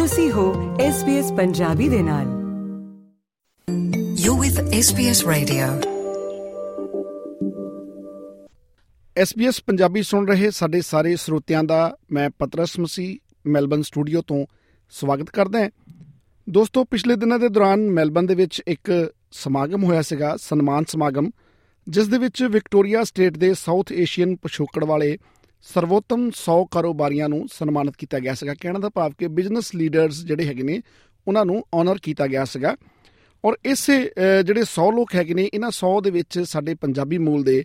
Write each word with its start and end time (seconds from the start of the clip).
ਤੁਸੀਂ 0.00 0.30
ਹੋ 0.32 0.52
SBS 0.82 1.34
ਪੰਜਾਬੀ 1.36 1.88
ਦੇ 1.88 2.02
ਨਾਲ 2.02 2.26
You're 4.20 4.36
with 4.42 4.60
SBS 4.78 5.20
Radio. 5.28 5.66
SBS 9.16 9.60
Punjabi 9.66 10.02
ਸੁਣ 10.02 10.28
ਰਹੇ 10.28 10.50
ਸਾਡੇ 10.50 10.80
ਸਾਰੇ 10.80 11.14
ਸਰੋਤਿਆਂ 11.16 11.62
ਦਾ 11.64 11.80
ਮੈਂ 12.12 12.30
ਪਤਰਸ 12.38 12.78
ਮਸੀ 12.78 13.18
ਮੈਲਬਨ 13.46 13.82
ਸਟੂਡੀਓ 13.82 14.22
ਤੋਂ 14.22 14.46
ਸਵਾਗਤ 14.92 15.30
ਕਰਦਾ 15.30 15.58
ਹਾਂ 15.58 15.70
ਦੋਸਤੋ 16.46 16.84
ਪਿਛਲੇ 16.84 17.16
ਦਿਨਾਂ 17.16 17.38
ਦੇ 17.38 17.48
ਦੌਰਾਨ 17.48 17.80
ਮੈਲਬਨ 17.90 18.26
ਦੇ 18.26 18.34
ਵਿੱਚ 18.34 18.62
ਇੱਕ 18.66 19.12
ਸਮਾਗਮ 19.32 19.84
ਹੋਇਆ 19.84 20.02
ਸੀਗਾ 20.02 20.36
ਸਨਮਾਨ 20.36 20.84
ਸਮਾਗਮ 20.88 21.30
ਜਿਸ 21.86 22.06
ਦੇ 22.06 22.18
ਵਿੱਚ 22.18 22.42
ਵਿਕਟੋਰੀਆ 22.42 23.04
ਸਟੇਟ 23.04 23.36
ਦੇ 23.36 23.54
ਸਾਊਥ 23.54 23.92
ਏਸ਼ੀਅਨ 23.92 24.36
ਪਿਛੋਕੜ 24.36 24.84
ਵਾਲੇ 24.84 25.16
ਸਰਵੋਤਮ 25.62 26.30
100 26.30 26.64
ਕਾਰੋਬਾਰੀਆਂ 26.64 27.28
ਨੂੰ 27.28 27.48
ਸਨਮਾਨਿਤ 27.52 27.94
ਕੀਤਾ 27.98 28.18
ਗਿਆ 28.18 28.34
ਸੀਗਾ। 28.34 28.54
ਕਹਿਣ 28.60 28.78
ਦਾ 28.78 28.88
ਭਾਵ 28.88 29.12
ਕਿ 29.18 29.28
ਬਿਜ਼ਨਸ 29.28 29.74
ਲੀਡਰਸ 29.74 30.24
ਜਿਹੜੇ 30.24 30.44
ਹੈਗੇ 30.44 30.62
ਨੇ 30.62 30.80
ਉਹਨਾਂ 31.28 31.44
ਨੂੰ 31.44 31.64
ਆਨਰ 31.74 31.98
ਕੀਤਾ 32.02 32.26
ਗਿਆ 32.26 32.44
ਸੀਗਾ। 32.44 32.76
ਔਰ 33.44 33.54
ਇਸੇ 33.64 34.06
ਅਹ, 34.06 34.42
ਜਿਹੜੇ 34.42 34.64
100 34.64 34.92
ਲੋਕ 34.92 35.14
ਹੈਗੇ 35.14 35.34
ਨੇ 35.34 35.50
ਇਹਨਾਂ 35.54 35.70
100 35.70 36.00
ਦੇ 36.00 36.10
ਵਿੱਚ 36.10 36.40
ਸਾਡੇ 36.40 36.74
ਪੰਜਾਬੀ 36.74 37.18
ਮੂਲ 37.18 37.42
ਦੇ 37.42 37.64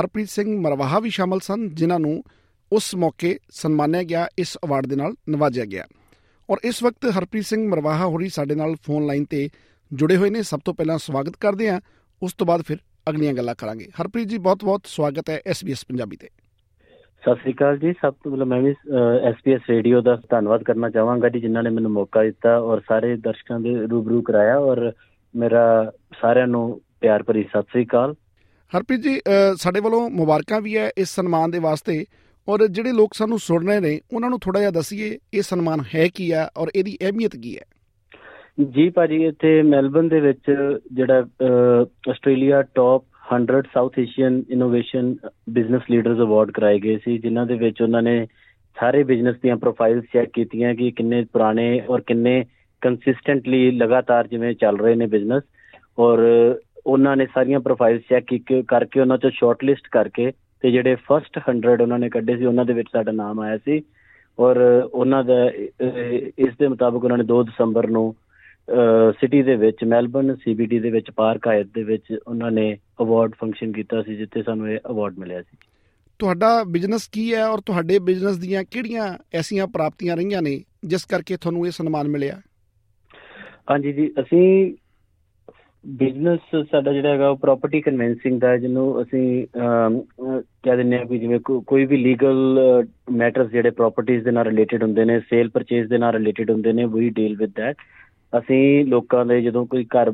ਹਰਪ੍ਰੀਤ 0.00 0.28
ਸਿੰਘ 0.28 0.60
ਮਰਵਾਹਾ 0.60 1.00
ਵੀ 1.00 1.10
ਸ਼ਾਮਲ 1.10 1.40
ਸਨ 1.40 1.74
ਜਿਨ੍ਹਾਂ 1.74 2.00
ਨੂੰ 2.00 2.24
ਉਸ 2.72 2.94
ਮੌਕੇ 2.94 3.38
ਸਨਮਾਨਿਆ 3.50 4.02
ਗਿਆ 4.02 4.28
ਇਸ 4.38 4.58
ਅਵਾਰਡ 4.64 4.86
ਦੇ 4.86 4.96
ਨਾਲ 4.96 5.14
ਨਵਾਜਿਆ 5.28 5.64
ਗਿਆ। 5.64 5.86
ਔਰ 6.50 6.56
ਇਸ 6.64 6.82
ਵਕਤ 6.82 7.18
ਹਰਪ੍ਰੀਤ 7.18 7.44
ਸਿੰਘ 7.44 7.68
ਮਰਵਾਹਾ 7.68 8.06
ਹੋਰੀ 8.06 8.28
ਸਾਡੇ 8.28 8.54
ਨਾਲ 8.54 8.74
ਫੋਨ 8.86 9.06
ਲਾਈਨ 9.06 9.24
ਤੇ 9.24 9.48
ਜੁੜੇ 9.92 10.16
ਹੋਏ 10.16 10.30
ਨੇ। 10.30 10.42
ਸਭ 10.42 10.60
ਤੋਂ 10.64 10.74
ਪਹਿਲਾਂ 10.74 10.98
ਸਵਾਗਤ 10.98 11.36
ਕਰਦੇ 11.36 11.70
ਹਾਂ 11.70 11.80
ਉਸ 12.22 12.32
ਤੋਂ 12.32 12.46
ਬਾਅਦ 12.46 12.62
ਫਿਰ 12.62 12.76
ਅਗਲੀਆਂ 13.08 13.34
ਗੱਲਾਂ 13.34 13.54
ਕਰਾਂਗੇ। 13.54 13.88
ਹਰਪ੍ਰੀਤ 14.00 14.28
ਜੀ 14.28 14.38
ਬਹੁਤ-ਬਹੁਤ 14.38 14.82
ਸਵਾਗਤ 14.86 15.30
ਹੈ 15.30 15.42
SBS 15.50 15.78
ਪੰਜਾਬੀ 15.88 16.16
ਤੇ। 16.16 16.28
ਸਤਿ 17.24 17.40
ਸ੍ਰੀ 17.40 17.52
ਅਕਾਲ 17.52 17.76
ਜੀ। 17.78 17.92
ਸਭ 18.00 18.14
ਤੋਂ 18.22 18.30
ਪਹਿਲਾਂ 18.30 18.46
ਮੈਂ 18.46 18.60
ਵੀ 18.62 18.74
ਐਸਪੀਐਸ 19.28 19.68
ਰੇਡੀਓ 19.70 20.00
ਦਾ 20.08 20.14
ਧੰਨਵਾਦ 20.30 20.62
ਕਰਨਾ 20.62 20.88
ਚਾਹਾਂਗਾ 20.90 21.28
ਜੀ 21.28 21.40
ਜਿਨ੍ਹਾਂ 21.40 21.62
ਨੇ 21.62 21.70
ਮੈਨੂੰ 21.70 21.90
ਮੌਕਾ 21.92 22.22
ਦਿੱਤਾ 22.24 22.56
ਔਰ 22.70 22.80
ਸਾਰੇ 22.88 23.14
ਦਰਸ਼ਕਾਂ 23.26 23.58
ਦੇ 23.60 23.74
ਰੂਬਰੂ 23.90 24.20
ਕਰਾਇਆ 24.22 24.58
ਔਰ 24.70 24.90
ਮੇਰਾ 25.34 25.62
ਸਾਰਿਆਂ 26.20 26.46
ਨੂੰ 26.46 26.64
ਪਿਆਰ 27.00 27.22
ਭਰੀ 27.22 27.42
ਸਤਿ 27.44 27.62
ਸ੍ਰੀ 27.70 27.84
ਅਕਾਲ। 27.84 28.14
ਹਰਪ੍ਰੀਤ 28.72 29.00
ਜੀ 29.00 29.20
ਸਾਡੇ 29.62 29.80
ਵੱਲੋਂ 29.80 30.08
ਮੁਬਾਰਕਾਂ 30.10 30.60
ਵੀ 30.60 30.76
ਹੈ 30.76 30.90
ਇਸ 30.98 31.14
ਸਨਮਾਨ 31.14 31.50
ਦੇ 31.50 31.58
ਵਾਸਤੇ 31.68 32.04
ਔਰ 32.48 32.66
ਜਿਹੜੇ 32.68 32.92
ਲੋਕ 32.92 33.14
ਸਾਨੂੰ 33.14 33.38
ਸੁਣ 33.38 33.66
ਰਹੇ 33.68 33.80
ਨੇ 33.80 33.98
ਉਹਨਾਂ 34.12 34.30
ਨੂੰ 34.30 34.38
ਥੋੜਾ 34.40 34.58
ਜਿਹਾ 34.60 34.70
ਦਸੀਏ 34.70 35.16
ਇਹ 35.34 35.42
ਸਨਮਾਨ 35.42 35.80
ਹੈ 35.94 36.06
ਕੀ 36.14 36.30
ਆ 36.32 36.48
ਔਰ 36.58 36.70
ਇਹਦੀ 36.74 36.96
ਅਹਿਮੀਅਤ 37.02 37.36
ਕੀ 37.36 37.56
ਹੈ? 37.56 37.62
ਜੀ 38.70 38.88
ਭਾਜੀ 38.96 39.22
ਇੱਥੇ 39.26 39.60
ਮੈਲਬਨ 39.68 40.08
ਦੇ 40.08 40.20
ਵਿੱਚ 40.20 40.50
ਜਿਹੜਾ 40.92 41.18
Australia 42.10 42.62
top 42.74 43.04
100 43.32 43.60
South 43.74 43.98
Asian 43.98 44.42
innovation 44.50 45.16
business 45.50 45.82
leaders 45.90 46.18
award 46.18 46.50
ਕਰਾਏ 46.50 46.78
ਗਏ 46.78 46.96
ਸੀ 46.96 47.18
ਜਿਨ੍ਹਾਂ 47.18 47.46
ਦੇ 47.46 47.54
ਵਿੱਚ 47.54 47.82
ਉਹਨਾਂ 47.82 48.02
ਨੇ 48.02 48.26
ਸਾਰੇ 48.80 49.02
ਬਿਜ਼ਨਸ 49.02 49.36
ਦੀਆਂ 49.42 49.56
ਪ੍ਰੋਫਾਈਲਸ 49.56 50.04
ਚੈੱਕ 50.12 50.30
ਕੀਤੀਆਂ 50.32 50.74
ਕਿ 50.74 50.90
ਕਿੰਨੇ 50.90 51.26
ਪੁਰਾਣੇ 51.32 51.82
ਔਰ 51.88 52.00
ਕਿੰਨੇ 52.00 52.44
ਕੰਸਿਸਟੈਂਟਲੀ 52.80 53.70
ਲਗਾਤਾਰ 53.70 54.26
ਜਿਵੇਂ 54.26 54.54
ਚੱਲ 54.54 54.78
ਰਹੇ 54.78 54.94
ਨੇ 54.94 55.06
ਬਿਜ਼ਨਸ। 55.06 55.42
ਔਰ 55.98 56.18
ਉਹਨਾਂ 56.86 57.16
ਨੇ 57.16 57.26
ਸਾਰੀਆਂ 57.34 57.60
ਪ੍ਰੋਫਾਈਲਸ 57.60 58.02
ਚੈੱਕ 58.10 58.26
ਕਰਕੇ 58.68 59.00
ਉਹਨਾਂ 59.00 59.18
ਚੋਂ 59.18 59.30
ਸ਼ਾਰਟਲਿਸਟ 59.30 59.88
ਕਰਕੇ 59.90 60.32
ਤੇ 60.60 60.70
ਜਿਹੜੇ 60.70 60.94
ਫਰਸਟ 60.94 61.38
100 61.38 61.82
ਉਹਨਾਂ 61.82 61.98
ਨੇ 61.98 62.08
ਕੱਢੇ 62.08 62.36
ਸੀ 62.36 62.44
ਉਹਨਾਂ 62.44 62.64
ਦੇ 62.64 62.72
ਵਿੱਚ 62.72 62.88
ਸਾਡਾ 62.92 63.12
ਨਾਮ 63.12 63.40
ਆਇਆ 63.40 63.56
ਸੀ। 63.56 63.82
ਔਰ 64.38 64.88
ਉਹਨਾਂ 64.92 65.24
ਦਾ 65.24 65.48
ਅਹ, 65.48 66.28
ਇਸ 66.38 66.48
ਦੇ 66.58 66.68
ਮੁਤਾਬਕ 66.68 67.04
ਉਹਨਾਂ 67.04 67.18
ਨੇ 67.18 67.24
2 67.24 67.42
ਦਸੰਬਰ 67.42 67.86
ਨੂੰ 67.86 68.14
ਸਿਟੀ 69.20 69.42
ਦੇ 69.42 69.56
ਵਿੱਚ 69.56 69.84
ਮੈਲਬਨ 69.84 70.34
ਸੀਬੀਡੀ 70.34 70.78
ਦੇ 70.78 70.90
ਵਿੱਚ 70.90 71.10
ਪਾਰਕ 71.10 71.48
ਆਇਤ 71.48 71.66
ਦੇ 71.66 71.82
ਵਿੱਚ 71.82 72.18
ਉਹਨਾਂ 72.28 72.50
ਨੇ 72.50 72.76
ਅਵਾਰਡ 73.02 73.32
ਫੰਕਸ਼ਨ 73.40 73.72
ਕੀਤਾ 73.72 74.02
ਸੀ 74.02 74.16
ਜਿੱਥੇ 74.16 74.42
ਸਾਨੂੰ 74.42 74.70
ਇਹ 74.70 74.78
ਅਵਾਰਡ 74.90 75.18
ਮਿਲਿਆ 75.18 75.42
ਸੀ। 75.42 75.56
ਤੁਹਾਡਾ 76.18 76.64
ਬਿਜ਼ਨਸ 76.64 77.08
ਕੀ 77.08 77.34
ਹੈ 77.34 77.46
ਔਰ 77.46 77.60
ਤੁਹਾਡੇ 77.60 77.98
ਬਿਜ਼ਨਸ 77.98 78.36
ਦੀਆਂ 78.36 78.64
ਕਿਹੜੀਆਂ 78.70 79.18
ਐਸੀਆਂ 79.34 79.66
ਪ੍ਰਾਪਤੀਆਂ 79.66 80.16
ਰਹੀਆਂ 80.16 80.42
ਨੇ 80.42 80.62
ਜਿਸ 80.84 81.04
ਕਰਕੇ 81.04 81.36
ਤੁਹਾਨੂੰ 81.36 81.66
ਇਹ 81.66 81.70
ਸਨਮਾਨ 81.70 82.08
ਮਿਲਿਆ? 82.08 82.40
ਹਾਂਜੀ 83.70 83.92
ਜੀ 83.92 84.12
ਅਸੀਂ 84.20 84.74
ਬਿਜ਼ਨਸ 85.86 86.40
ਸਾਡਾ 86.70 86.92
ਜਿਹੜਾ 86.92 87.08
ਹੈਗਾ 87.08 87.28
ਉਹ 87.28 87.36
ਪ੍ਰਾਪਰਟੀ 87.36 87.80
ਕਨਵੈਂਸਿੰਗ 87.80 88.40
ਦਾ 88.40 88.56
ਜਿਹਨੂੰ 88.56 89.02
ਅਸੀਂ 89.02 89.46
ਕਹਿ 90.62 90.76
ਦਿੰਦੇ 90.76 90.96
ਆ 90.96 91.04
ਵੀ 91.04 91.18
ਜਿਵੇਂ 91.18 91.40
ਕੋਈ 91.40 91.86
ਵੀ 91.86 91.96
ਲੀਗਲ 91.96 92.58
ਮੈਟਰਸ 93.12 93.50
ਜਿਹੜੇ 93.50 93.70
ਪ੍ਰਾਪਰਟੀਆਂ 93.70 94.20
ਦੇ 94.20 94.30
ਨਾਲ 94.30 94.44
ਰਿਲੇਟਡ 94.46 94.82
ਹੁੰਦੇ 94.82 95.04
ਨੇ 95.04 95.20
ਸੇਲ 95.20 95.48
ਪਰਚੇਸ 95.48 95.88
ਦੇ 95.88 95.98
ਨਾਲ 95.98 96.12
ਰਿਲੇਟਡ 96.12 96.50
ਹੁੰਦੇ 96.50 96.72
ਨੇ 96.72 96.84
ਵੀ 96.84 97.10
ਡੀਲ 97.10 97.36
ਵਿਦ 97.36 97.50
ਦੈਟ 97.56 97.76
ਅਸੀਂ 98.38 98.84
ਲੋਕਾਂ 98.84 99.26
ਦੇ 99.26 99.42
ਜਦੋਂ 99.42 99.66
ਕੋਈ 99.66 99.84
ਘਰ 99.84 100.10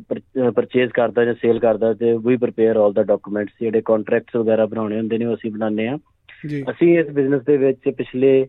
ਪਰਚੇਸ 0.57 0.91
ਕਰਦਾ 0.91 1.25
ਜਾਂ 1.25 1.35
ਸੇਲ 1.35 1.59
ਕਰਦਾ 1.59 1.95
ਤੇ 1.95 2.19
ਵੀ 2.27 2.37
ਪ੍ਰਿਪੇਅਰ 2.37 2.77
ਆਲ 2.77 2.93
ਦਾ 2.93 3.03
ਡਾਕੂਮੈਂਟਸ 3.03 3.53
ਜਿਹੜੇ 3.61 3.83
ਕੰਟਰੈਕਟਸ 3.85 4.37
ਵਗੈਰਾ 4.37 4.67
ਬਣਾਉਣੇ 4.67 4.99
ਹੁੰਦੇ 4.99 5.19
ਨੇ 5.19 5.25
ਉਹ 5.25 5.35
ਅਸੀਂ 5.35 5.51
ਬਣਾਉਂਦੇ 5.51 5.89
ਆ 5.89 5.99
ਜੀ। 6.47 6.65
ਅਸੀਂ 6.71 6.99
ਇਸ 6.99 7.07
ਬਿਜ਼ਨਸ 7.07 7.43
ਦੇ 7.43 7.57
ਵਿੱਚ 7.57 7.89
ਪਿਛਲੇ 7.97 8.47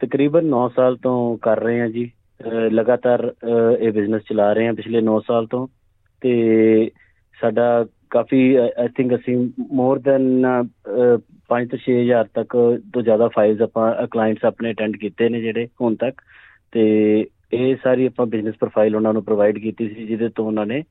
ਤਕਰੀਬਨ 0.00 0.46
9 0.46 0.68
ਸਾਲ 0.76 0.96
ਤੋਂ 0.96 1.38
ਕਰ 1.38 1.60
ਰਹੇ 1.60 1.80
ਹਾਂ 1.80 1.88
ਜੀ। 1.88 2.10
ਲਗਾਤਾਰ 2.70 3.34
ਇਹ 3.80 3.92
ਬਿਜ਼ਨਸ 3.92 4.22
ਚਲਾ 4.28 4.52
ਰਹੇ 4.52 4.66
ਹਾਂ 4.66 4.74
ਪਿਛਲੇ 4.74 5.00
9 5.00 5.18
ਸਾਲ 5.26 5.46
ਤੋਂ 5.46 5.68
ਤੇ 6.22 6.90
ਸਾਡਾ 7.40 7.86
ਕਾਫੀ 8.10 8.54
ਆਈ 8.54 8.88
ਥਿੰਕ 8.88 9.14
ਅਸੀਂ 9.14 9.48
ਮੋਰ 9.72 9.98
ਦੈਨ 9.98 10.46
5 11.48 11.66
ਤੋਂ 11.66 11.78
6000 11.78 12.24
ਤੱਕ 12.34 12.80
ਤੋਂ 12.92 13.02
ਜ਼ਿਆਦਾ 13.02 13.28
ਫਾਈਲਸ 13.28 13.62
ਆਪਾਂ 13.62 14.06
ਕਲਾਇੰਟਸ 14.06 14.44
ਆਪਣੇ 14.44 14.70
ਅਟੈਂਡ 14.70 14.96
ਕੀਤੇ 14.96 15.28
ਨੇ 15.28 15.40
ਜਿਹੜੇ 15.40 15.68
ਹੁਣ 15.80 15.94
ਤੱਕ 15.94 16.20
ਤੇ 16.72 16.84
ਇਹ 17.52 17.76
ਸਾਰੀ 17.84 18.06
ਆਪਾਂ 18.06 18.26
ਬਿਜ਼ਨਸ 18.26 18.54
ਪ੍ਰੋਫਾਈਲ 18.54 18.96
ਉਹਨਾਂ 18.96 19.12
ਨੂੰ 19.12 19.24
ਪ੍ਰੋਵਾਈਡ 19.24 19.58
ਕੀਤੀ 19.58 19.94
ਸੀ 19.94 20.06
ਜਿਹਦੇ 20.06 20.28
ਤੋਂ 20.28 20.46
ਉਹਨਾਂ 20.46 20.66
ਨੇ 20.66 20.82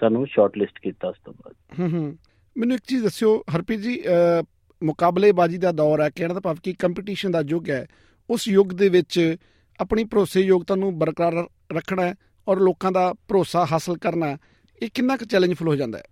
ਸਾਨੂੰ 0.00 0.26
ਸ਼ਾਰਟਲਿਸਟ 0.26 0.78
ਕੀਤਾ 0.82 1.08
ਉਸ 1.08 1.16
ਤੋਂ 1.24 1.32
ਬਾਅਦ। 1.32 1.80
ਹੂੰ 1.80 2.00
ਹੂੰ। 2.00 2.18
ਮੈਨੂੰ 2.56 2.76
ਇੱਕ 2.76 2.84
ਚੀਜ਼ 2.86 3.02
ਦੱਸਿਓ 3.02 3.44
ਹਰਪ੍ਰੀਤ 3.54 3.80
ਜੀ 3.80 4.00
ਅਹ, 4.00 4.42
ਮੁਕਾਬਲੇਬਾਜ਼ੀ 4.82 5.58
ਦਾ 5.58 5.72
ਦੌਰ 5.72 6.00
ਹੈ 6.00 6.10
ਕਹਿਣ 6.10 6.34
ਦਾ 6.34 6.40
ਭਾਵ 6.40 6.56
ਕਿ 6.62 6.72
ਕੰਪੀਟੀਸ਼ਨ 6.72 7.30
ਦਾ 7.30 7.42
ਯੁੱਗ 7.48 7.70
ਹੈ। 7.70 7.86
ਉਸ 8.30 8.48
ਯੁੱਗ 8.48 8.68
ਦੇ 8.68 8.88
ਵਿੱਚ 8.88 9.36
ਆਪਣੀ 9.80 10.04
ਭਰੋਸੇਯੋਗਤਾ 10.04 10.74
ਨੂੰ 10.74 10.98
ਬਰਕਰਾਰ 10.98 11.46
ਰੱਖਣਾ 11.72 12.02
ਹੈ 12.02 12.14
ਔਰ 12.48 12.60
ਲੋਕਾਂ 12.60 12.92
ਦਾ 12.92 13.14
ਭਰੋਸਾ 13.28 13.66
ਹਾਸਲ 13.72 13.96
ਕਰਨਾ 13.98 14.26
ਹੈ, 14.26 14.36
ਇਹ 14.82 14.88
ਕਿੰਨਾ 14.94 15.16
ਕੁ 15.16 15.24
ਚੈਲੰਜਫੁਲ 15.24 15.68
ਹੋ 15.68 15.76
ਜਾਂਦਾ 15.76 15.98
ਹੈ? 15.98 16.02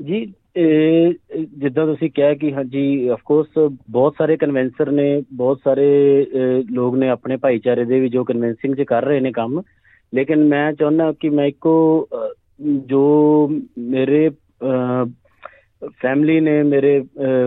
ਜੀ 0.00 0.32
ਇਹ 0.56 1.12
ਇਹ 1.36 1.46
ਜਿੱਦਾਂ 1.58 1.86
ਤੁਸੀਂ 1.86 2.10
ਕਿਹਾ 2.10 2.34
ਕਿ 2.34 2.52
ਹਾਂਜੀ 2.52 3.08
ਆਫ 3.08 3.20
ਕੋਰਸ 3.24 3.72
ਬਹੁਤ 3.90 4.14
ਸਾਰੇ 4.18 4.36
ਕਨਵੈਂਸਰ 4.36 4.90
ਨੇ 4.90 5.22
ਬਹੁਤ 5.32 5.60
ਸਾਰੇ 5.64 5.86
ਅਹ, 6.22 6.62
ਲੋਕ 6.72 6.96
ਨੇ 6.96 7.08
ਆਪਣੇ 7.08 7.36
ਭਾਈਚਾਰੇ 7.36 7.84
ਦੇ 7.84 8.00
ਵੀ 8.00 8.08
ਜੋ 8.08 8.24
ਕਨਵੈਂਸਿੰਗ 8.24 8.74
'ਚ 8.74 8.82
ਕਰ 8.82 9.04
ਰਹੇ 9.04 9.20
ਨੇ 9.20 9.32
ਕੰਮ। 9.32 9.62
ਲੇਕਿਨ 10.14 10.44
ਮੈਂ 10.44 10.72
ਚਾਹੁੰਦਾ 10.72 11.12
ਕਿ 11.20 11.28
ਮੈਂ 11.30 11.46
ਇੱਕੋ 11.46 11.74
ਅਹ, 12.14 12.28
ਜੋ 12.86 13.48
ਮੇਰੇ 13.78 14.30
ਫੈਮਿਲੀ 16.02 16.40
ਨੇ 16.40 16.62
ਮੇਰੇ 16.62 17.02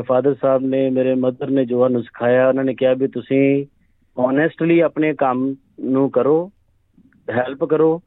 ਫਾਦਰ 0.07 0.35
ਸਾਹਿਬ 0.41 0.61
ਨੇ 0.61 0.89
ਮੇਰੇ 0.89 1.15
ਮਦਰ 1.15 1.49
ਨੇ 1.49 1.65
ਜੋ 1.65 1.81
ਸਾਨੂੰ 1.81 2.01
ਸਿਖਾਇਆ 2.03 2.47
ਉਹਨਾਂ 2.47 2.63
ਨੇ 2.63 2.73
ਕਿਹਾ 2.73 2.93
ਵੀ 2.93 3.07
ਤੁਸੀਂ 3.07 3.65
ਓਨੈਸਟਲੀ 4.17 4.79
ਆਪਣੇ 4.79 5.13
ਕੰਮ 5.13 5.55
ਨੂੰ 5.79 6.09
ਕਰੋ 6.11 6.51
ਹੈਲਪ 7.29 7.63
ਕਰੋ। 7.65 8.01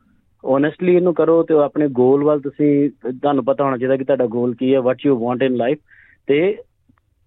ਓਨੈਸਟਲੀ 0.47 0.95
ਇਹਨੂੰ 0.97 1.15
ਕਰੋ 1.15 1.43
ਤੇ 1.43 1.55
ਆਪਣੇ 1.55 1.89
ਗੋਲ 1.89 2.25
ਵੱਲ 2.25 2.41
ਤੁਸੀਂ 2.41 2.91
ਤੁਹਾਨੂੰ 3.13 3.45
ਪਤਾ 3.45 3.65
ਹੋਣਾ 3.65 3.77
ਚਾਹੀਦਾ 3.77 3.97
ਕਿ 3.97 4.05
ਤੁਹਾਡਾ 4.05 4.27
ਗੋਲ 4.27 4.55
ਕੀ 4.55 4.75
ਹੈ 4.75 4.81
what 4.81 5.07
you 5.07 5.17
want 5.19 5.43
in 5.43 5.57
life 5.57 5.79
ਤੇ 6.29 6.57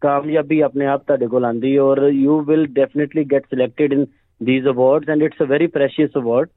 ਕਾਮਯਾਬੀ 0.02 0.60
ਆਪਣੇ 0.60 0.86
ਆਪ 0.86 1.04
ਤੁਹਾਡੇ 1.08 1.28
ਕੋਲ 1.28 1.46
ਆਂਦੀ 1.46 1.76
ਹੈ 1.76 1.82
ਔਰ 1.82 2.08
you 2.08 2.40
will 2.42 2.66
definitely 2.66 3.24
get 3.24 3.44
selected 3.46 3.94
in 3.94 4.06
these 4.42 4.66
awards 4.66 5.10
and 5.10 5.24
it's 5.24 5.42
a 5.42 5.46
very 5.46 5.68
precious 5.68 6.18
award 6.18 6.50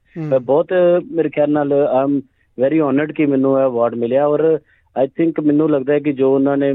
ਬਹੁਤ 0.42 0.72
ਮੇਰੇ 1.12 1.28
ਖਿਆਲ 1.28 1.50
ਨਾਲ 1.50 1.72
ਆਮ 1.72 2.20
ਵੈਰੀ 2.58 2.80
ਓਨਰਡ 2.80 3.12
ਕਿ 3.12 3.26
ਮੈਨੂੰ 3.26 3.58
ਇਹ 3.60 3.64
ਅਵਾਰਡ 3.64 3.94
ਮਿਲਿਆ 3.94 4.26
ਔਰ 4.26 4.58
ਆਈ 4.96 5.06
ਥਿੰਕ 5.06 5.40
ਮੈਨੂੰ 5.40 5.70
ਲੱਗਦਾ 5.70 5.92
ਹੈ 5.92 5.98
ਕਿ 5.98 6.12
ਜੋ 6.12 6.34
ਉਹਨਾਂ 6.34 6.56
ਨੇ 6.56 6.72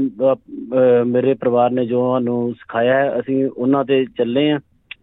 ਮੇਰੇ 1.06 1.34
ਪਰਿਵਾਰ 1.34 1.70
ਨੇ 1.70 1.84
ਜੋ 1.86 2.12
ਸਾਨੂੰ 2.14 2.54
ਸਿਖਾਇਆ 2.54 2.94
ਹੈ 2.94 3.20
ਅਸੀਂ 3.20 3.44
ਉਹਨਾਂ 3.46 3.84
ਤੇ 3.84 4.04
ਚੱਲੇ 4.18 4.50
ਆ 4.50 4.58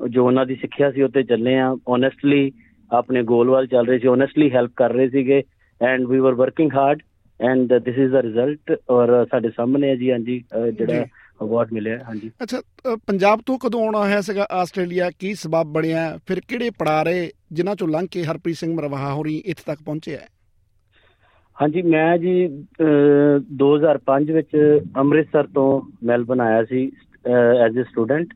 ਜੋ 0.10 0.26
ਉਹਨਾਂ 0.26 0.46
ਦੀ 0.46 0.56
ਸਿੱਖਿਆ 0.56 0.92
ਸੀ 0.92 1.02
ਉੱਤੇ 1.02 1.24
ਚੱਲੇ 1.24 1.58
ਆ 1.60 1.76
ਓਨੈਸਟਲੀ 1.88 2.52
ਆਪਣੇ 2.96 3.24
ਗੋਲ 3.24 3.50
ਵੱਲ 3.50 3.68
ਚੱਲ 3.68 3.88
ਰਹੇ 3.88 4.00
ਸੀ 4.00 4.08
ਓਨੈਸਟਲੀ 4.08 4.50
ਹੈਲਪ 4.52 4.72
ਕਰ 4.76 4.94
ਰਹੇ 4.94 5.10
ਸੀਗੇ 5.10 5.42
and 5.82 6.06
we 6.08 6.20
were 6.20 6.34
working 6.34 6.72
hard 6.74 7.02
and 7.40 7.74
this 7.76 7.98
is 7.98 8.12
the 8.12 8.22
result 8.22 8.78
ਔਰ 8.90 9.14
ਸਾਡੇ 9.32 9.50
ਸਾਹਮਣੇ 9.50 9.90
ਹੈ 9.90 9.96
ਜੀ 9.96 10.12
ਹਾਂਜੀ 10.12 10.40
ਜਿਹੜਾ। 10.72 11.06
ਅਵਾਰਡ 11.42 11.72
ਮਿਲਿਆ 11.74 11.98
ਹਾਂਜੀ 12.04 12.30
ਅੱਛਾ 12.44 12.62
ਪੰਜਾਬ 13.08 13.40
ਤੋਂ 13.46 13.58
ਕਦੋਂ 13.60 13.84
ਆਉਣਾ 13.84 14.00
ਹੋਇਆ 14.00 14.20
ਸੀਗਾ 14.22 14.46
ਆਸਟ੍ਰੇਲੀਆ 14.52 15.10
ਕੀ 15.20 15.34
ਸਬਬ 15.36 15.72
ਬਣਿਆ 15.74 16.06
ਫਿਰ 16.28 16.40
ਕਿਹੜੇ 16.48 16.70
ਪੜਾ 16.80 17.02
ਰਹੇ 17.04 17.30
ਜਿਨ੍ਹਾਂ 17.52 17.76
ਚੋਂ 17.76 17.88
ਲੰਘ 17.88 18.08
ਕੇ 18.12 18.24
ਹਰਪ੍ਰੀਤ 18.24 18.58
ਸਿੰਘ 18.58 18.74
ਮਰਵਾਹਾ 18.76 19.12
ਹੋਰੀ 19.14 19.36
ਇੱਥੇ 19.38 19.64
ਤੱਕ 19.66 19.82
ਪਹੁੰਚੇ 19.86 20.16
ਹੈ 20.16 20.28
ਹਾਂਜੀ 21.58 21.82
ਮੈਂ 21.82 22.18
ਜੀ 22.18 22.32
ਅਹ, 22.46 23.40
2005 23.58 24.32
ਵਿੱਚ 24.34 24.56
ਅੰਮ੍ਰਿਤਸਰ 24.98 25.48
ਤੋਂ 25.54 25.68
ਮੈਲਬਨ 26.04 26.42
ਆਇਆ 26.42 26.64
ਸੀ 26.64 26.86
ਐਜ਼ 27.60 27.80
ਅ 27.80 27.84
ਸਟੂਡੈਂਟ 27.84 28.34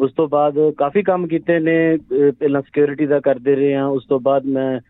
ਉਸ 0.00 0.12
ਤੋਂ 0.12 0.28
ਬਾਅਦ 0.28 0.54
ਕਾਫੀ 0.76 1.02
ਕੰਮ 1.02 1.26
ਕੀਤੇ 1.26 1.58
ਨੇ 1.58 1.98
ਪਹਿਲਾਂ 2.12 2.62
ਸਿਕਿਉਰਿਟੀ 2.62 3.06
ਦਾ 3.06 3.20
ਕਰਦੇ 3.20 3.54
ਰਹੇ 3.54 3.74
ਹਾਂ 3.74 3.84
ਉਸ 3.84 4.06
ਤੋਂ 4.08 4.20
ਬਾਅਦ 4.20 4.46
ਮੈਂ 4.46 4.80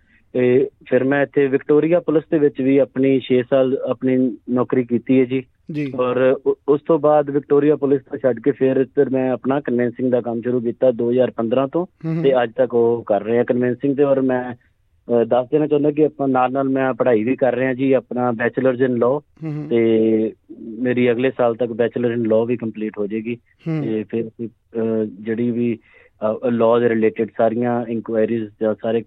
ਫਿਰ 0.87 1.05
ਮੈਂ 1.05 1.23
ਇੱਥੇ 1.23 1.47
ਵਿਕਟੋਰੀਆ 1.47 2.01
ਪੁਲਿਸ 2.01 2.25
ਦੇ 2.31 2.39
ਵਿੱਚ 2.39 2.61
ਵੀ 2.61 2.79
ਆਪਣੀ 2.79 3.21
6 3.31 3.41
ਸਾਲ 3.51 3.79
ਆਪਣੀ 3.91 4.37
ਨੌਕਰੀ 4.51 4.85
ਕੀਤੀ 4.85 5.21
ਹੈ 5.21 5.25
ਜੀ 5.25 5.43
ਜੀ 5.73 5.93
ਔਰ 5.99 6.37
ਉਸ 6.69 6.81
ਤੋਂ 6.87 6.99
ਬਾਅਦ 6.99 7.31
ਵਿਕਟੋਰੀਆ 7.31 7.77
ਪੁਲਿਸ 7.77 8.01
ਤੋਂ 8.01 8.19
ਛੱਡ 8.19 8.41
ਕੇ 8.41 8.51
ਫਿਰ 8.51 8.77
ਇੱਧਰ 8.77 9.11
ਮੈਂ 9.11 9.31
ਆਪਣਾ 9.31 9.61
ਕਨਵੈਂਸਿੰਗ 9.61 10.11
ਦਾ 10.11 10.21
ਕੰਮ 10.21 10.41
ਸ਼ੁਰੂ 10.41 10.61
ਕੀਤਾ 10.61 10.89
2015 10.89 11.69
ਤੋਂ। 11.73 11.87
ਤੇ 12.23 12.43
ਅੱਜ 12.43 12.51
ਤੱਕ 12.57 12.75
ਉਹ 12.75 13.03
ਕਰ 13.07 13.23
ਰਹੇ 13.23 13.39
ਆ 13.39 13.45
ਕਨਵੈਂਸਿੰਗ 13.45 13.97
ਤੇ 13.97 14.03
ਔਰ 14.03 14.21
ਮੈਂ 14.21 14.55
ਦੱਸ 15.25 15.47
ਦੇਣਾ 15.51 15.67
ਚਾਹੁੰਦਾ 15.67 15.91
ਕਿ 15.91 16.05
ਆਪਾਂ 16.05 16.29
ਨਾਲ 16.29 16.53
ਨਾਲ 16.53 16.69
ਮੈਂ 16.69 16.95
ਪੜ੍ਹਾਈ 16.95 17.25
ਵੀ 17.25 17.37
ਕਰ 17.37 17.55
ਰਿਹਾ 17.55 17.75
ਜੀ 17.75 17.93
ਆਪਣਾ 17.93 18.33
ਬੈਚਲਰਸ 18.33 18.81
ਇਨ 18.81 18.97
ਲਾਅ। 18.97 19.21
ਤੇ 19.71 20.33
ਮੇਰੀ 20.83 21.11
ਅਗਲੇ 21.11 21.31
ਸਾਲ 21.31 21.55
ਤੱਕ 21.55 21.73
ਬੈਚਲਰ 21.73 22.11
ਇਨ 22.11 22.27
ਲਾਅ 22.29 22.45
ਵੀ 22.45 22.57
ਕੰਪਲੀਟ 22.57 22.99
ਹੋ 22.99 23.07
ਜਾਏਗੀ। 23.07 23.37
ਤੇ 23.67 24.03
ਫਿਰ 24.11 24.31
ਜਿਹੜੀ 25.21 25.51
ਵੀ 25.51 25.79
ਲਾਅ 26.53 26.79
ਦੇ 26.81 26.89
ਰਿਲੇਟਡ 26.89 27.31
ਸਾਰੀਆਂ 27.39 27.85
ਇਨਕੁਆਇਰੀਜ਼ 27.87 28.45
ਜਾਂ 28.61 28.75
ਸਾਰੇ 28.83 29.03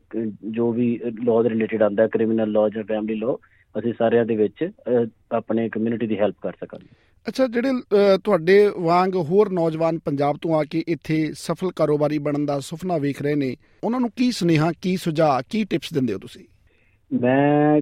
ਜੋ 0.52 0.72
ਵੀ 0.72 0.88
ਲਾਅ 1.26 1.44
ਦੇ 1.44 1.50
ਰਿਲੇਟਡ 1.50 1.84
ਆਂਦਾ 1.84 2.08
ਕ੍ਰਿਮੀਨਲ 2.08 2.52
ਲਾਅ 2.52 2.70
ਜਾਂ 2.70 2.84
ਫੈਮਿਲੀ 2.84 3.20
ਲਾਅ 3.20 3.80
ਅਸੀਂ 3.80 3.94
ਸਾਰਿਆਂ 4.00 4.26
ਦੇ 4.26 4.36
ਵਿੱਚ 4.36 4.70
ਆਪਣੇ 5.32 5.70
ਕਮਿਊਨਿਟੀ 5.70 6.08
ਦੀ 6.08 6.18
ਹੈਲਪ 6.20 6.36
ਕਰ 6.42 6.52
ਸਕਾਂਗੇ। 6.52 6.88
ਅੱਛਾ 7.28 7.48
ਜਿਹੜੇ 7.48 7.72
ਤੁਹਾਡੇ 8.24 8.72
ਵਾਂਗ 8.80 9.16
ਹੋਰ 9.16 9.50
ਨੌਜਵਾਨ 9.52 10.00
ਪੰਜਾਬ 10.00 10.38
ਤੋਂ 10.42 10.54
ਆ 10.56 10.64
ਕੇ 10.64 10.84
ਇੱਥੇ 10.88 11.18
ਸਫਲ 11.34 11.72
ਕਾਰੋਬਾਰੀ 11.76 12.18
ਬਣਨ 12.18 12.46
ਦਾ 12.46 12.60
ਸੁਪਨਾ 12.60 12.98
ਵੇਖ 12.98 13.22
ਰਹੇ 13.22 13.36
ਨੇ 13.36 13.56
ਉਹਨਾਂ 13.84 14.00
ਨੂੰ 14.00 14.10
ਕੀ 14.16 14.32
ਸੁਨੇਹਾ 14.32 14.72
ਕੀ 14.82 14.96
ਸੁਝਾਅ 14.98 15.42
ਕੀ 15.50 15.64
ਟਿਪਸ 15.64 15.94
ਦਿੰਦੇ 15.94 16.14
ਹੋ 16.14 16.20
ਤੁਸੀਂ? 16.20 16.46
ਮੈਂ 17.12 17.82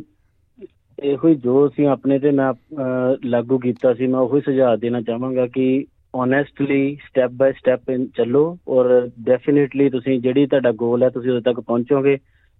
ਇਹੋ 1.00 1.28
ਹੀ 1.28 1.36
ਜੋ 1.36 1.66
ਅਸੀਂ 1.68 1.88
ਆਪਣੇ 1.88 2.18
ਤੇ 2.20 2.32
ਮੈਂ 2.32 2.52
ਅਹ, 2.54 3.16
ਲਾਗੂ 3.26 3.58
ਕੀਤਾ 3.60 3.94
ਸੀ 3.94 4.08
ਮੈਂ 4.08 4.20
ਉਹੀ 4.20 4.42
ਸੁਝਾਅ 4.42 4.78
ਦੇਣਾ 4.78 5.02
ਚਾਹਾਂਗਾ 5.02 5.48
ਕਿ 5.54 5.86
ਓਨੈਸਟਲੀ 6.16 6.96
ਸਟੈਪ 7.06 7.32
ਬਾਈ 7.38 7.52
ਸਟੈਪ 7.52 7.92
ਚੱਲੋ 8.18 8.42
ਔਰ 8.76 8.90
ਡੈਫੀਨਿਟਲੀ 9.26 9.90
ਤੁਸੀਂ 9.90 10.20
ਜਿਹੜੀ 10.22 10.46
ਤੁਹਾਡਾ 10.48 10.72
ਗੋਲ 10.82 11.04
ਹੈ 11.04 11.10
ਤੁਸੀਂ 11.10 11.32
ਉਦੋਂ 11.32 11.42
ਤੱਕ 11.42 11.60
ਪਹੁੰਚੋਗੇ। 11.60 12.18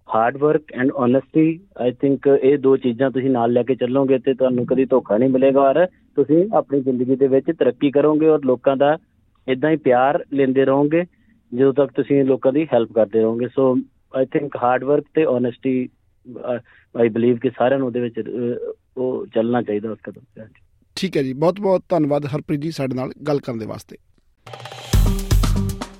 Hard 0.08 0.36
work 0.36 0.72
and 0.74 0.90
honesty 0.92 1.46
I 1.80 1.92
think 2.00 2.26
ਇਹ 2.42 2.56
ਦੋ 2.58 2.76
ਚੀਜ਼ਾਂ 2.76 3.10
ਤੁਸੀਂ 3.10 3.30
ਨਾਲ 3.30 3.52
ਲੈ 3.52 3.62
ਕੇ 3.62 3.74
ਚੱਲੋਗੇ 3.74 4.18
ਤੇ 4.24 4.34
ਤੁਹਾਨੂੰ 4.34 4.66
ਕਦੀ 4.66 4.84
ਧੋਖਾ 4.84 5.16
ਨਹੀਂ 5.18 5.28
ਮਿਲੇਗਾ 5.30 5.60
ਔਰ 5.68 5.86
ਤੁਸੀਂ 6.16 6.44
ਆਪਣੀ 6.56 6.80
ਜ਼ਿੰਦਗੀ 6.80 7.16
ਦੇ 7.16 7.26
ਵਿੱਚ 7.28 7.50
ਤਰੱਕੀ 7.58 7.90
ਕਰੋਗੇ 7.90 8.28
ਔਰ 8.28 8.44
ਲੋਕਾਂ 8.44 8.76
ਦਾ 8.76 8.96
ਇਦਾਂ 9.46 9.70
ਹੀ 9.70 9.76
ਪਿਆਰ 9.76 10.24
ਲੈਂਦੇ 10.34 10.64
ਰਹੋਗੇ 10.64 11.04
ਜਦੋਂ 11.52 11.72
ਤੱਕ 11.74 11.92
ਤੁਸੀਂ 11.96 12.24
ਲੋਕਾਂ 12.24 12.52
ਦੀ 12.52 12.66
ਹੈਲਪ 12.72 12.92
ਕਰਦੇ 12.92 13.20
ਰਹੋਗੇ। 13.20 13.48
So 13.54 13.74
I 14.16 14.24
think 14.32 14.56
hard 14.62 14.84
work 14.84 15.04
ਤੇ 15.14 15.24
ਓਨੈਸਟੀ 15.24 15.88
ਆਈ 17.00 17.08
ਬਲੀਵ 17.08 17.36
ਕਿ 17.36 17.50
ਸਾਰਿਆਂ 17.50 17.78
ਨੂੰ 17.78 17.86
ਉਹਦੇ 17.86 18.00
ਵਿੱਚ 18.00 18.14
ਉਹ 18.96 19.26
ਚੱਲਣਾ 19.26 19.62
ਚਾਹੀਦਾ 19.62 19.90
ਉਸ 19.90 19.98
ਕਦਮ 20.04 20.22
ਤੇ 20.34 20.40
ਹਾਂਜੀ। 20.40 20.62
ਠੀਕ 20.96 21.16
ਹੈ 21.16 21.22
ਜੀ 21.22 21.32
ਬਹੁਤ 21.32 21.60
ਬਹੁਤ 21.60 21.82
ਧੰਨਵਾਦ 21.88 22.26
ਹਰਪ੍ਰੀਤ 22.26 22.60
ਜੀ 22.60 22.70
ਸਾਡੇ 22.70 22.94
ਨਾਲ 22.94 23.12
ਗੱਲ 23.28 23.40
ਕਰਨ 23.40 23.58
ਦੇ 23.58 23.66
ਵਾਸਤੇ। 23.66 23.96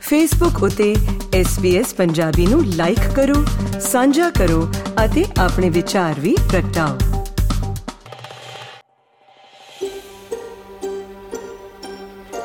ਫੇਸਬੁੱਕ 0.00 0.62
ਉਤੇ 0.62 0.94
SBS 1.40 1.94
ਪੰਜਾਬੀ 1.96 2.46
ਨੂੰ 2.46 2.64
ਲਾਈਕ 2.64 2.98
ਕਰੋ 3.16 3.44
ਸਾਂਝਾ 3.80 4.30
ਕਰੋ 4.30 4.68
ਅਤੇ 5.04 5.24
ਆਪਣੇ 5.38 5.70
ਵਿਚਾਰ 5.70 6.20
ਵੀ 6.20 6.36
ਪ੍ਰਗਟਾਓ। 6.50 6.98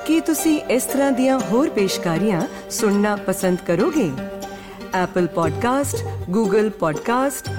ਕੀ 0.07 0.21
ਤੁਸੀਂ 0.21 0.61
ਇਸ 0.61 0.83
ਤਰ੍ਹਾਂ 0.83 1.11
ਦੀਆਂ 1.11 1.39
ਹੋਰ 1.39 1.69
ਪੇਸ਼ਕਾਰੀਆਂ 1.69 2.41
ਸੁਣਨਾ 2.69 3.15
ਪਸੰਦ 3.15 3.57
ਕਰੋਗੇ? 3.67 4.11
Apple 4.99 5.27
Podcast, 5.29 5.97
Google 6.35 6.69
Podcast, 6.69 7.58